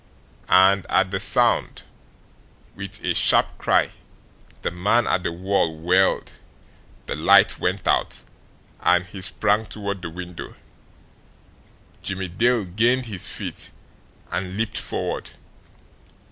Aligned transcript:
And 0.49 0.87
at 0.89 1.11
the 1.11 1.19
sound, 1.19 1.83
with 2.75 3.03
a 3.05 3.13
sharp 3.13 3.55
cry, 3.59 3.91
the 4.63 4.71
man 4.71 5.05
at 5.05 5.21
the 5.21 5.31
wall 5.31 5.77
whirled, 5.77 6.37
the 7.05 7.15
light 7.15 7.59
went 7.59 7.87
out, 7.87 8.23
and 8.79 9.05
he 9.05 9.21
sprang 9.21 9.65
toward 9.67 10.01
the 10.01 10.09
window. 10.09 10.55
Jimmie 12.01 12.29
Dale 12.29 12.65
gained 12.65 13.05
his 13.05 13.27
feet 13.27 13.69
and 14.31 14.57
leaped 14.57 14.79
forward. 14.79 15.29